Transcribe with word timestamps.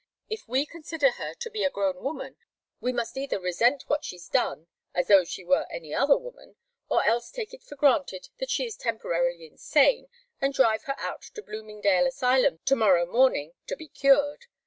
If 0.31 0.47
we 0.47 0.65
consider 0.65 1.11
her 1.11 1.35
to 1.35 1.49
be 1.51 1.63
a 1.63 1.69
grown 1.69 2.01
woman, 2.01 2.35
we 2.79 2.91
must 2.91 3.15
either 3.17 3.39
resent 3.39 3.83
what 3.85 4.03
she's 4.03 4.27
done 4.27 4.65
as 4.95 5.09
though 5.09 5.23
she 5.23 5.43
were 5.45 5.67
any 5.69 5.93
other 5.93 6.17
woman 6.17 6.55
or 6.89 7.03
else 7.05 7.29
take 7.29 7.53
it 7.53 7.61
for 7.61 7.75
granted 7.75 8.29
that 8.39 8.49
she 8.49 8.65
is 8.65 8.75
temporarily 8.75 9.45
insane, 9.45 10.07
and 10.41 10.55
drive 10.55 10.85
her 10.85 10.95
out 10.97 11.21
to 11.35 11.43
Bloomingdale 11.43 12.07
Asylum 12.07 12.61
to 12.65 12.75
morrow 12.75 13.05
morning 13.05 13.53
to 13.67 13.75
be 13.75 13.87
cured. 13.89 14.47